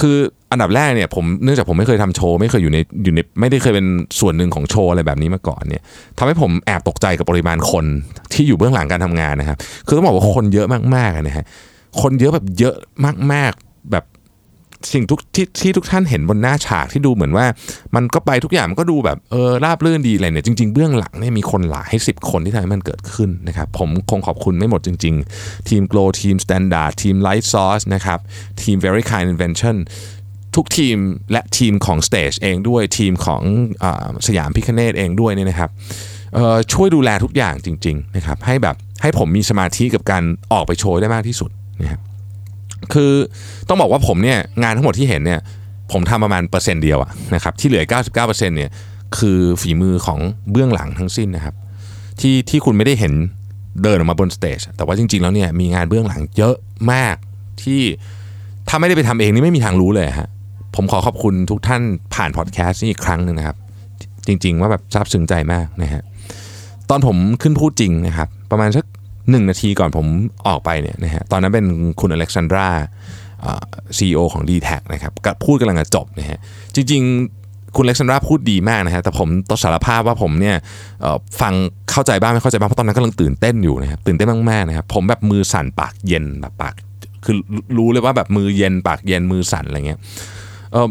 [0.00, 0.16] คือ
[0.50, 3.86] อันดับแรกเนี่ยผมเนื่องจากผมไม่เคยทำโชว์ไม่เคยอยู่ในอยู่ในไม่ได้เคยเป็น
[4.20, 5.82] ส่วนหนึ่งของโชว์อะไรแบบนี้มาก่อนเนี่ย
[6.18, 7.84] ทำให้ผมแอบตกใจกับปริมาณคน
[8.32, 11.44] ที่อยู่เบื้องหลังการทำงานนะครับ คือต้องบอกว่าคนเยอะมากๆนะฮะ
[12.00, 12.74] คนเยอะแบบเยอะ
[13.32, 14.04] มากๆแบบ
[14.92, 17.46] สิ่งทุกที่ที่ทุกท่านเห็นบนหน้าฉากที่ดูเหมือนว่า
[17.96, 28.18] มันก็ไปทุกอย่างมันก็ดูแบบเออราบรื่นดีอะไรเนี่ยจริง ๆ เบื้องหลังเนี่ยมีคนหลายสิบคนที่ทำให้มันเกิดขึ้นนะครับผมคงขอบคุณไม่หมดจริง ๆ ทีม Glow ทีม Standard ทีม Light Sauce นะครับ
[28.62, 29.76] ทีม Very Kind Invention
[30.56, 30.96] ทุกทีม
[31.32, 33.42] และทีมของ Stage เองด้วยทีมของ
[33.82, 33.84] อ
[34.26, 35.70] สยามพิคเนตเองด้วยเนี่ยนะครับ
[36.72, 41.50] ช่วยดูแลทุกอย่างจริง ๆ นะครับ ให้แบบให้ผมมีสมาธิกับการออกไปโชว์ได้มากที่สุด
[41.82, 42.00] นะครับ
[42.92, 43.12] คือ
[43.68, 45.40] ต้องบอกว่าผมเนี่ยงานทั้งหมดที่เห็นเนี่ย
[45.92, 48.70] ผมทำประมาณเปอร์เซ็นต์เดียวอะนะครับที่เหลือ 99%เนี่ย
[49.18, 50.18] คือฝีมือของ
[50.50, 51.54] เบื้องหลังทั้งสิ้นนะครับ
[52.20, 53.12] ที่ที่คุณไม่ได้เห็น
[53.82, 56.54] เดินออกมาบน stage แต่ว่าจริง ๆ แล้วเนี่ยมีงานเบื้องหลังเยอะ
[56.92, 57.16] มาก
[57.62, 57.80] ที่
[58.68, 60.28] ถ้าไม่ได้ไปทำเองนี่ไม่มีทางรู้เลยฮะ
[60.76, 61.82] ผมขอขอบคุณทุกท่าน
[62.14, 63.56] ผ่านพอดแคสต์นี่อีกครั้งหนึ่งนะครับ
[64.26, 66.02] จริง ๆ ว่าแบบซาบซึ้งใจมากนะฮะ
[66.90, 68.84] ตอนผมขึ้นพูดจริงนะครับ ประมาณสัก
[69.30, 70.06] หนึ่งนาทีก่อนผม
[70.48, 71.66] ออกไปเนี่ยนะฮะตอนนั้นเป็น
[72.00, 72.68] คุณอเล็กซานดรา
[73.98, 75.12] ซีอีโอของ d t แทนะครับ
[75.44, 76.38] พูดกำลังจะจบนะฮะ
[76.74, 77.02] จริง
[77.38, 80.56] ๆ คุณเล็กซานดราพูดดีมากนะฮะแต่ผมต้องสารภาพว่าผมเนี่ย
[81.40, 81.54] ฟัง
[81.90, 86.74] เข้าใจบ้างไม่เข้าใจบ้างเพราะตอนนั้นกำลังตื่นเต้นอยู่นะครับตื่นเต้นมากๆนะครับผมแบบมือสั่นปากเย็นแบบปาก
[87.24, 87.36] คือ
[87.78, 89.98] รู้เลยว่าแบบมือเย็นปากเย็นมือสั่นอะไรเงี้ย
[90.72, 90.86] เออ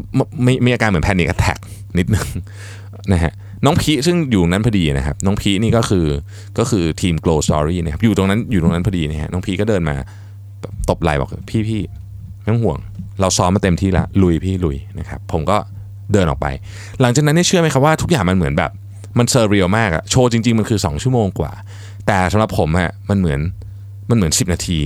[0.45, 1.57] มีมีอาการเหมือน panic attack
[1.97, 2.27] นิดนึง
[3.13, 3.33] นะฮะ
[3.65, 6.05] น้องพีซึ่งอยู่นั้นพอดีนะครับน้องพีนี่ก็คือ
[6.59, 9.95] ก็คือทีม Glow Story นะครับอยู่ตรงนั้นอยู่ตรงนั้นพอดีนะฮะน้องพีก็เดินมา
[10.89, 11.81] ตบไหล่บอกพี่พี่
[12.41, 12.77] ไม่ต้องห่วง
[13.19, 15.57] เราซ้อมมาเต็มที่แล้วลุยพี่ลุยนะครับผมก็
[16.13, 16.47] เดินออกไป
[17.01, 18.71] หลังจากนั้นเชื่อไหมครับว่าทุกอย่างมันเหมือนแบบ
[19.17, 21.51] มัน surreal มากอะโชว์จริง ๆ มันคือ 2 ชั่วโมงกว่า
[22.07, 23.39] แต่สำหรับผมอะมันเหมือน
[24.09, 24.79] มันเหมือน 10 นาที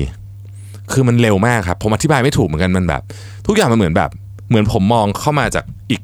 [0.93, 3.01] คือมันเร็วมากครับ ผมอธิบายไม่ถูกเหมือนกันมันแบบ
[3.47, 4.09] ทุกอย่างมันเหมือนแบบ
[4.49, 6.01] เหมือนผมมองเข้ามาจากอีก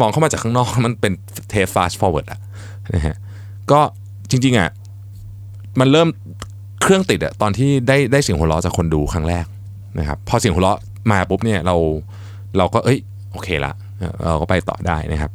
[0.00, 1.12] มองเข้ามาจากข้างนอกมันเป็น
[1.50, 2.40] เทป fast forward อะ
[2.94, 3.16] นะฮะ
[3.70, 3.80] ก็
[4.30, 4.70] จริงๆอะ
[5.80, 6.08] มันเริ่ม
[6.82, 9.44] เครื่องติดอะตอนที่ได้ได้เสียงหัวเราะจากคนดูครั้งแรก
[9.98, 10.78] นะครับพอเสียงหัวเราะ
[11.10, 11.76] มาปุ๊บเนี่ยเรา
[12.56, 12.98] เราก็เอ้ย
[13.32, 13.72] โอเคละ
[14.26, 15.30] เราก็ไปต่อได้นะครับ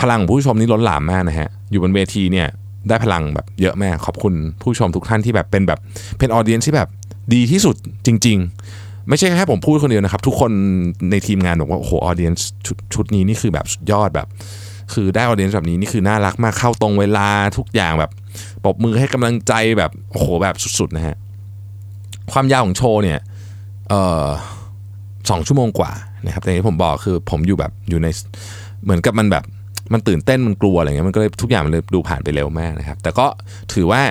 [0.00, 2.46] พลังผู้ชมนี่ล้นหลามมากนะฮะอยู่บนเวทีเนี่ย
[2.88, 5.78] ได้พลังแบบเยอะมากขอบคุณผู้ชมทุกท่านที่แบบเป็นแบบ
[6.18, 6.88] เป็นออเดียนที่แบบ
[7.34, 10.50] ดีที่สุดจริงๆ ไม่ใช่แค่ผมพูดคนเดียวนะครับ ทุกคน
[11.10, 12.32] ในทีมงานบอกว่าโอ้โหออเดียน
[12.94, 14.28] ชุดนี้นี่คือแบบยอดแบบ
[14.92, 18.10] คือได้ออเดียนแบบนี้นี่คือน่ารักมากเข้าตรงเวลาทุกอย่างแบบ
[18.64, 21.16] ปรบมือให้กำลังใจแบบโอ้โหแบบสุดๆนะฮะ
[22.32, 23.18] ความยาวของโชว์เนี่ย
[23.88, 24.26] เอ่อ
[25.30, 25.92] สองชั่วโมงกว่า
[26.26, 28.08] นะครับแต่ที่ผมบอกคือผมอยู่แบบอยู่ใน
[28.84, 29.44] เหมือนกับมันแบบ
[29.92, 33.26] มันตื่นเต้นมันกลัวอะไรเงี้ยมันก็เลยทุกอย่างมันเลยดูผ่านไปเร็วมากนะครับ แต่ก็
[33.74, 34.02] ถือว่า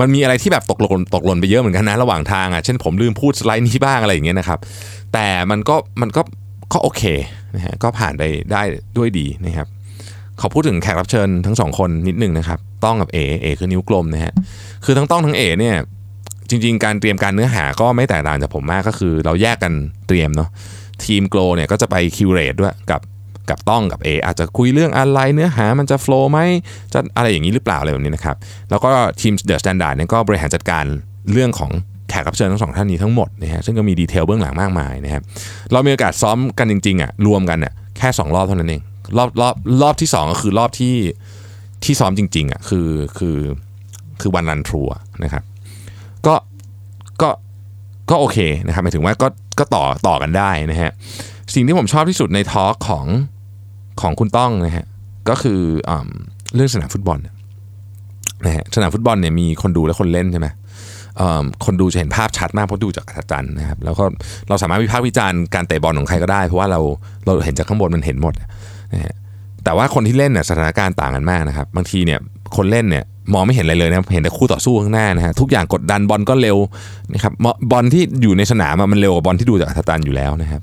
[0.00, 4.58] มันมีอะไรที่แบบตกหล่นตกหล่นไปเยอะเหมือนกันนะระหว่างทางอะเช่นผมลืมพูดสไลด์นี้บ้างอะไรอย่างเงี้ยนะครับ
[5.12, 6.22] แต่มันก็มันก็
[6.72, 7.02] ก็โอเค
[7.56, 8.62] นะฮะก็ผ่านไปได้
[8.96, 9.66] ด้วยดีนะครับ
[10.40, 14.32] ขอพูดถึงแขกรับเชิญทั้งสองคนนิดนึงนะครับ ต้องกับเอเอคือนิ้วกลมนะฮะ
[14.84, 15.76] คือทั้งต้องทั้งเอเนี่ย
[16.50, 19.72] จริง ๆ การเตรียมการเนื้อหาก็ไม่แตกต่างจากผมมากก็คือ เราแยกกัน
[20.08, 20.48] เตรียมเนาะ
[21.04, 23.00] ทีม Glow เนี่ยก็จะไป curate ด้วยกับ
[23.50, 26.38] กับต้องกับ A อาจจะคุยเรื่องอะไรเนื้อหามันจะ flow ไหม
[26.92, 28.36] จะอะไรอย่างนี้หรือเปล่าอะไรแบบนี้นะครับ
[28.70, 30.84] แล้วก็ทีม THE STANDARD เนี่ยก็บริหารจัดการ
[31.32, 31.70] เรื่องของ
[32.08, 35.22] แขกรับเชิญทั้งสองท่านนี้ทั้งหมดนะฮะซึ่งก็มี detail เบื้องหลังมากมายนะครับ
[35.72, 38.82] เรามีโอกาสซ้อมกันจริงๆอะรวมกันเนี่ยแค่ 2 รอบเท่านั้นเอง
[39.16, 40.94] รอบรอบรอบที่ 2 ก็คือรอบที่
[41.84, 43.36] ที่ซ้อมจริงๆอะคือคือ
[44.20, 44.82] คือวัน run through
[45.24, 45.42] นะครับ
[46.26, 46.34] ก็
[47.22, 47.28] ก็
[48.10, 49.28] ก็โอเคนะครับหมายถึงว่าก็
[49.58, 50.92] ก็ต่อต่อกันได้นะฮะ
[51.54, 53.06] สิ่งที่ผมชอบที่สุดในทอล์กของ
[54.00, 54.86] ของคุณต้องนะฮะ
[55.28, 55.92] ก็คืออ
[56.54, 57.18] เรื่องสนามฟุตบอล
[58.46, 60.48] นะฮะสนามฟุตบอลเนี่ยมีคนดูและคนเล่นใช่ไหม
[61.64, 64.04] คนดูจะเห็นภาพชัดมากเพราะดูจากจันนะครับแล้วก็
[64.48, 66.80] เราสามารถวิพากษ์วิจารณ์การเตะบอลของใครก็ได้ เพราะว่าเรา
[67.26, 68.34] เราเห็นจากข้างบนมันเห็นหมด
[68.92, 69.14] นะฮะ
[69.64, 72.18] แต่ว่าคนที่เล่นเนี่ยสถานการณ์ต่างกันมากนะครับบางทีเนี่ย
[72.56, 76.56] คนเล่นเนี่ยมองไม่เห็นอะไรเลยนะเห็นแต่คู่ต่อสู้ข้างหน้านะฮะทุกอย่างกดดันบอลก็เร็ว
[77.14, 77.32] นะครับ
[77.70, 80.62] บอลที่อยู่ในสนามมันเร็วกว่าบอลที่ดูจากอัธจันอยู่แล้วนะครับ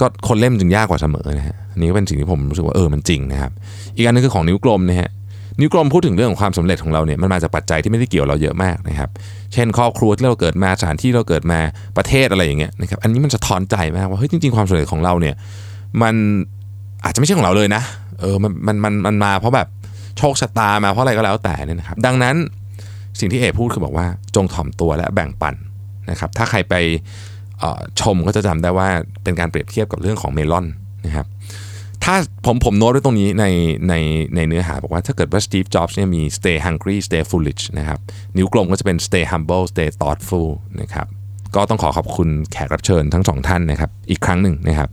[0.00, 3.52] ก็คนเล่นจึงยากกว่าเสมอนะฮะนี่ก็เป็นสิ่งที่ผมรู้สึกว่าเออมันจริงนะครับ
[3.96, 5.10] อีกอันนึงคือของนิ้วกลมนะฮะ
[5.60, 9.10] นิ้วกลมพูดถึงเรื่องของความสำเร็จของเราเนี่ยมันมาจากปัจจัยที่ไม่ได้เกี่ยวเราเยอะมากนะครับ
[9.52, 11.58] เช่นครอบครัวที่เราเกิดมาสถานที่เราเกิดมา
[11.96, 15.34] ประเทศอะไรอย่างเงี้ยนะครับอันนี้มันจะทอนใจมากว่าเฮ้ยจริง ๆความสำเร็จของเราเนี่ย
[16.02, 16.14] มัน
[17.04, 17.82] อาจจะไม่ใช่ของเราเลยนะ
[18.20, 19.68] เออมันมันมันมันมาเพราะแบบ
[20.18, 22.36] โชคชะตามาเพราะอะไรก็แล้วแต่เนี่ยนะครับดังนั้น
[23.18, 24.06] สิ่งที่เอพูดคือบอกว่า
[24.36, 25.54] จงถ่อมตัวและแบ่งปัน
[26.10, 26.74] นะครับถ้าใครไป
[28.00, 28.88] ชมก็จะจำได้ว่า
[29.22, 30.66] เป็นการเปรียบเทียบกับเรื่องของเมลอน
[31.06, 31.26] นะครับ
[32.04, 32.14] ถ้า
[32.46, 33.44] ผมผมโน้ตไว้ตรงนี้ใน
[33.88, 33.94] ใน
[34.34, 37.98] ในเนื้อหาบอกว่าถ้าเกิดว่า Steve Jobs เนี่ยมี stay hungry stay foolish นะครับ
[38.36, 40.48] นิ้วกลมก็จะเป็น stay humble stay thoughtful
[40.80, 41.06] นะครับ
[41.54, 44.88] ก็ต้องขอขอบคุณแขกรับเชิญทั้งสองท่านนะครับอีกครั้งหนึ่งนะครับ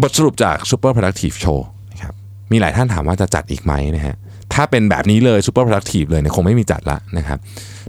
[0.00, 1.58] บทสรุปจาก Super Productive Show
[1.92, 2.14] นะครับ
[2.52, 4.16] มีหลายท่านถามว่าจะจัดอีกไหมนะฮะ
[4.54, 7.38] ถ้าเป็นแบบนี้เลย Super Productive เลยเนี่ยคงไม่มีจัดละนะครับ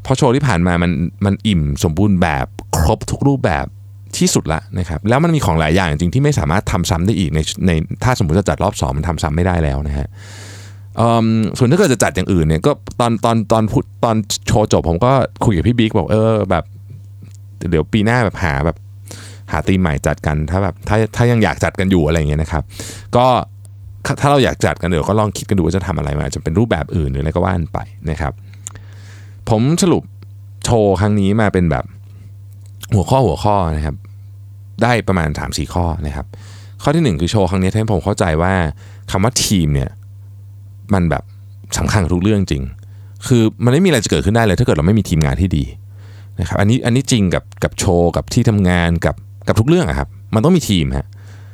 [0.04, 0.92] เพราะโชว์ที่ผ่านมามัน
[1.26, 2.46] มันอิ่มสมบูรณ์แบบ
[2.78, 3.66] ครบทุกรูปแบบ
[4.18, 7.72] ที่สุดละนะครับแล้วมันมีของหลายอย่างจริงที่ไม่สามารถทำซ้ำได้อีกในใน
[8.04, 10.08] ถ้าสมมติจะจัดรอบสองมันทำซ้ำไม่ได้แล้วนะฮะ
[11.58, 14.16] ส่วนถ้าเกิดจะจัดอย่างอื่นเนี่ยก็ตอนตอนตอนพูดตอน
[14.48, 15.12] โชว์จบผมก็
[15.46, 16.64] คุยกับพี่บิ๊กบอกเออแบบ
[17.70, 18.78] เดี๋ยวปีหน้าแบบหาแบบ
[19.52, 22.64] หาตีมใหม่จัดกันถ้าแบบถ้าถ้ายังอยากจัดกันอยู่อะไรเงี้ยนะครับ
[23.18, 23.28] ก็
[24.22, 28.34] ถ้าเราอยากจัดกันเดี๋ยวก็ลองคิดกันดูว่าจะทำอะไรมาจะเป็นรูปแบบอื่นหรืออะไรก็ว่านไปนะครับ
[29.50, 30.04] ผมสรุป
[30.66, 31.86] โชว์ครั้งนี้มาเป็นแบบ
[32.94, 33.96] หัวข้อหัวข้อนะครับ
[34.84, 36.26] ได้ประมาณ 3 4 ข้อนะครับ
[36.84, 38.54] ข้อที่ 1 คือโชว์ครั้งนี้ทำให้ผมเข้าใจว่า
[39.12, 39.90] คำว่าทีมเนี่ย
[40.94, 41.24] มันแบบ
[41.78, 42.64] สำคัญทุกเรื่องจริง
[43.28, 45.64] คือมันไม่มีอะไรจะเกิดขึ้นได้เลยถ้าเกิดเราไม่มีทีมงานที่ดี
[46.40, 49.16] นะครับ อันนี้อันนี้จริงกับกับโชว์กับที่ทำงานกับ
[49.48, 51.08] กับทุกเรื่องอะครับ มันต้องมีทีมฮะ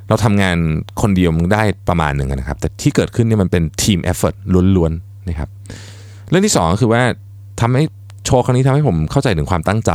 [0.10, 0.58] เราทำงาน
[1.02, 4.36] คนเดียวมันได้ประมาณหนึ่งนะครับ แต่ที่เกิดขึ้นเนี่ยมันเป็น team effort
[4.76, 5.50] ล้วนๆนะครับ
[6.30, 7.02] เรื่องที่2ก็คือว่า
[7.62, 7.84] ทำให้
[8.26, 9.92] โชว์ครั้งนี้ทำให้ผมเข้าใจถึงความตั้งใจ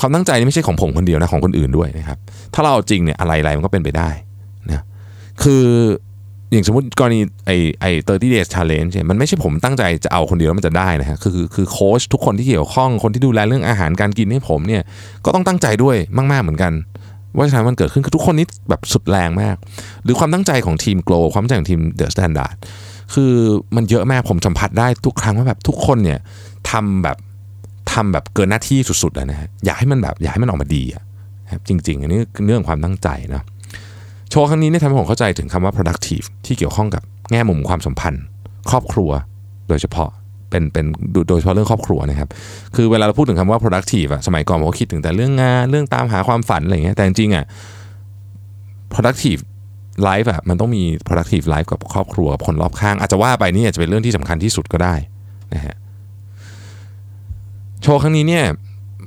[0.00, 2.18] ความตั้งใจนี่ไม่ใช่ของผมคนเดียวนะของคนอื่นด้วยนะครับ
[2.54, 4.10] ถ้าเราเอาจริงเนี่ยอะไรๆมันก็เป็นไปได้
[4.68, 4.84] นะ
[5.42, 5.64] คือ
[6.50, 14.82] อย่างสมมติกรณีไอ้ไอ้30 days challenge เนี่ยมันไม่ใช่ผมตั้งใจจะเอาคนเดียวแล้วมันจะได้นะฮะคือคือโค้ชทุกคนที่เกี่ยวข้องคนที่ดูแลเรื่องอาหารการกินให้ผมเนี่ย
[15.24, 15.96] ก็ต้องตั้งใจด้วย
[16.32, 16.72] มาก ๆเหมือนกัน
[17.36, 19.56] ว่าฉะนั้นมันเกิดขึ้นคือทุกคนนี้แบบสุดแรงมาก
[20.04, 22.56] หรือความตั้งใจของทีม Glow ความตั้งใจของทีม THE STANDARD
[23.14, 23.32] คือ
[23.76, 26.18] มันเยอะมากผมสัมผัสได้ทุกครั้งว่าแบบทุกคนเนี่ย
[26.70, 27.16] ทำแบบ
[27.92, 31.02] ทำแบบเกินหน้าที่สุดๆแล้วนะฮะอยากให้มันแบบอยากให้มันออกมาดีอะ
[31.68, 33.42] จริง ๆ อันนี้เรื่องความตั้งใจนะ
[34.30, 38.24] โชว์ครั้งนี้เนี่ยทำให้ผมเข้าใจถึงคำว่า productive ที่เกี่ยวข้องกับแง่มุมความสัมพันธ์
[38.70, 39.10] ครอบครัว
[39.68, 40.10] โดยเฉพาะ
[40.50, 40.86] เป็นเป็น
[41.28, 42.28] โดยเฉพาะเรื่องครอบครัวนะครับ
[42.76, 47.44] คือเวลาเราพูดถึงคำว่า productive อะสมัยก่อนผมก็คิดถึงแต่เรื่องงานเรื่องตามหาความฝันอะไรเงี้ยแต่จริงๆอะ
[48.94, 49.40] productive
[50.08, 54.94] life อะมันต้องมี productive life กับครอบครัวกับคนรอบข้าง อาจจะว่าไปนี่อาจจะเป็นเรื่องที่สำคัญที่สุดก็ได้
[55.54, 55.76] นะฮะ
[57.82, 58.44] โชว์ครั้งนี้เนี่ย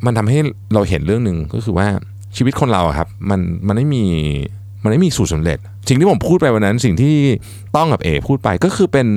[0.06, 0.40] มันทำให้
[0.74, 1.88] เราเห็นเรื่องหนึ่งก็คือว่า
[2.38, 4.04] ชีวิตคนเราครับมันมันไม่มี
[4.84, 7.16] มันไม่มีสูตรสาเร็จสิ่งที่ผมพูดไปวันนั้นสิ่งที่
[7.76, 9.08] ต้องกับเอพูดไปก็คือเป็น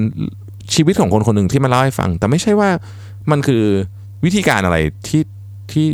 [0.75, 2.71] ชีวิตของคนคนหนึ่งที่มาเล่าให้ฟัง แต่ไม่ใช่ว่า
[3.31, 3.63] มันคือ
[4.25, 4.77] วิธีการอะไร
[5.09, 5.23] ที่
[5.73, 5.87] ที่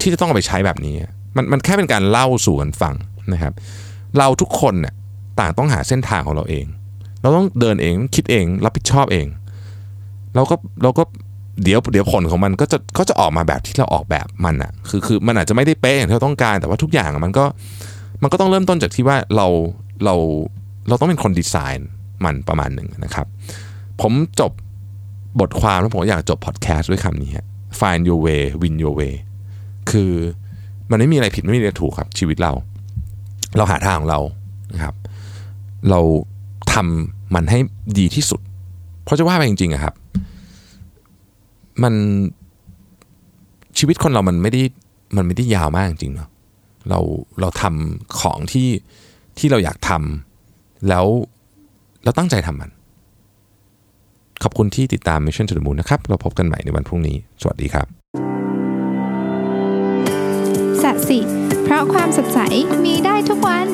[0.00, 0.94] ที่จะต้องเอาไปใช้แบบนี้
[1.36, 2.94] มันมันแค่เป็นการเล่าสู่กันฟัง
[3.32, 3.52] นะครับ
[4.18, 4.94] เราทุกคนเนี่ย
[5.40, 6.66] ต่างต้องหาเส้นทางของเราเอง
[7.22, 9.26] เราต้องเดินเองคิดเองรับผิดชอบเอง
[10.34, 11.02] เราก็เราก็
[11.62, 17.44] เดี๋ยวเดี๋ยวผลของมันก็จะก็จะออกมาแบบที่เราออกแบบมันอะคือคือมันอาจจะไม่ได้เป๊ะอย่างที่เราต้องการ แต่ว่าทุกอย่างมันก็
[18.22, 19.46] มันก็ต้องเริ่มต้นจากที่ว่าเรา
[20.04, 20.14] เรา
[20.88, 21.90] เราต้องเป็นคนดีไซน์
[22.24, 23.26] มันประมาณหนึ่งนะครับ
[24.00, 24.52] ผมจบ
[25.40, 27.30] บทความแล้วผมอยากจบพอดแคสต์ด้วยคำนี้
[27.80, 29.14] find your way win your way
[29.90, 30.12] คือ
[30.90, 32.52] มันไม่มีอะไรผิดไม่มีอะไรถูกครับ ชีวิตเรา
[33.56, 34.20] เราหาทางของเรา
[34.74, 34.94] นะครับ
[35.90, 36.00] เรา
[36.72, 37.58] ทำมันให้
[37.98, 38.40] ดีที่สุด
[39.04, 39.94] เพราะจะว่าไปจริงๆอะครับ
[41.82, 41.94] มัน
[43.78, 44.62] ชีวิตคนเรามันไม่ได้
[45.16, 46.28] มันไม่ได้ยาวมากจริงเนาะ
[46.88, 47.00] เรา
[47.40, 48.68] เราทำของที่
[49.38, 51.06] ที่เราอยากทำแล้ว
[52.04, 52.70] เราตั้งใจทำมัน
[54.42, 57.86] ขอบคุณที่ติดตาม Mission to the Moon นะครับ เราพบกันใหม่ในวันพรุ่งนี้ สวัสดีครับ
[60.82, 61.18] สัสิ
[61.64, 62.38] เพราะความสดใส
[62.84, 63.66] มีได้ทุกวัน